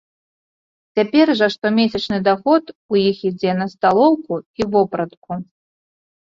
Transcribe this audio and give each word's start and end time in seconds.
Цяпер 0.99 1.27
жа 1.41 1.47
штомесячны 1.55 2.17
даход 2.29 2.63
у 2.95 2.99
іх 3.11 3.17
ідзе 3.31 3.51
на 3.61 3.69
сталоўку 3.75 4.33
і 4.63 4.69
вопратку. 4.73 5.31